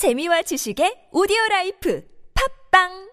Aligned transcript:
재미와 0.00 0.40
지식의 0.48 1.12
오디오 1.12 1.36
라이프. 1.50 2.00
팝빵 2.32 3.09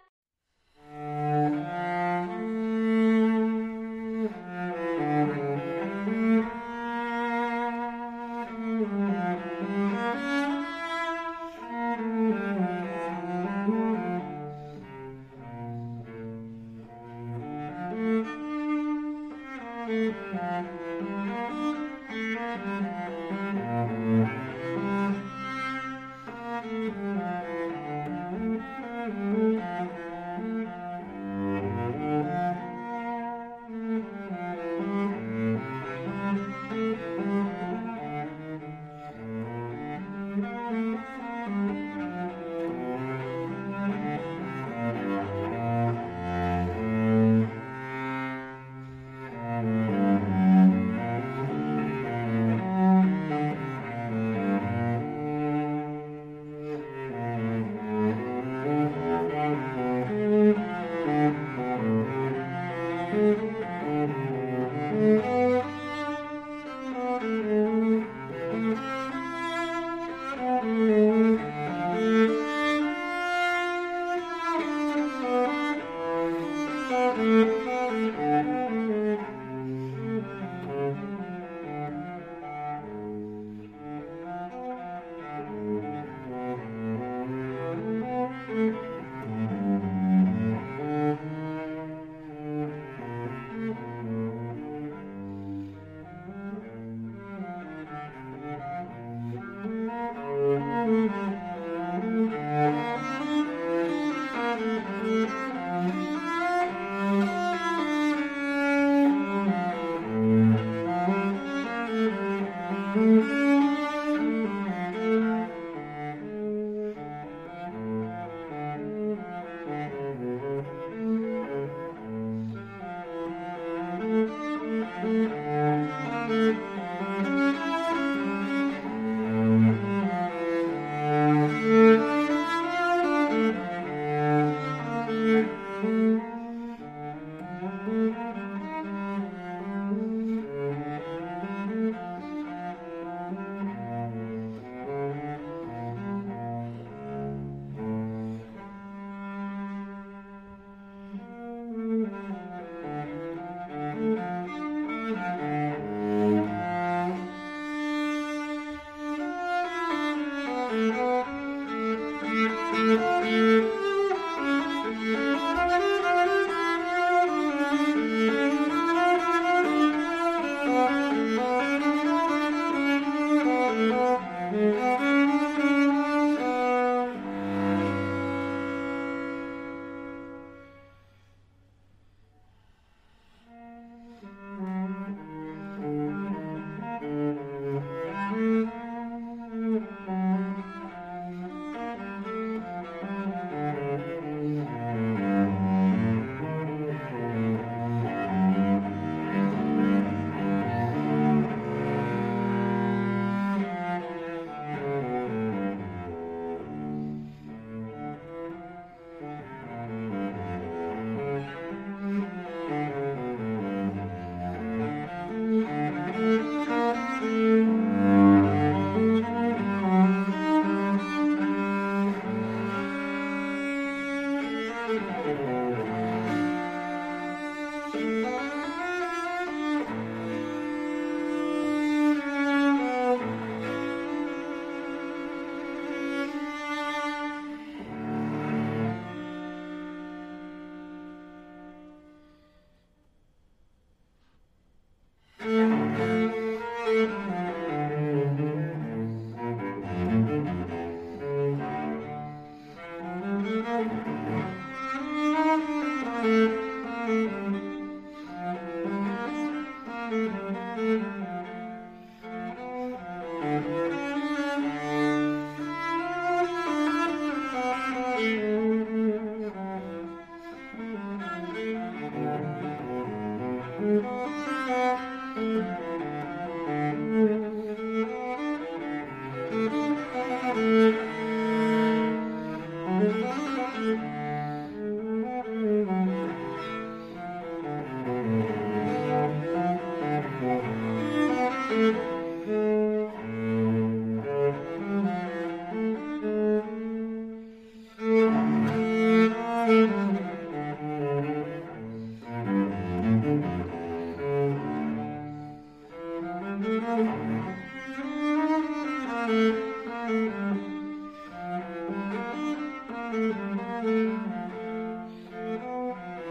Música 263.48 264.27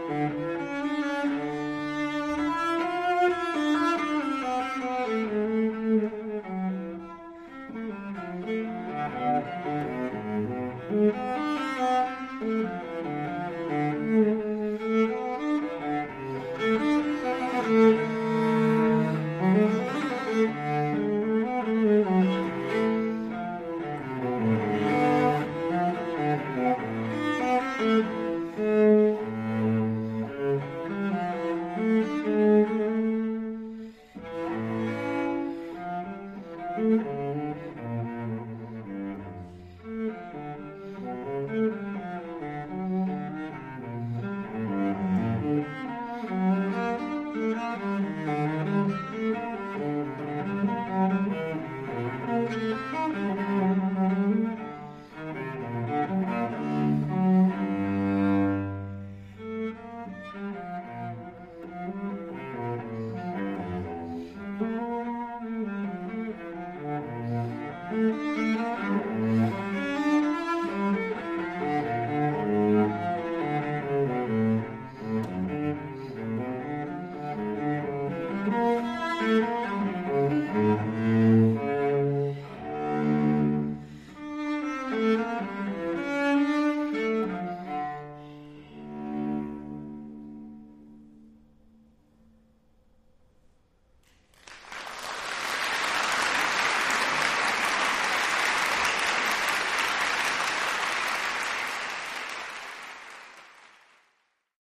Mm-hmm. 0.09 0.56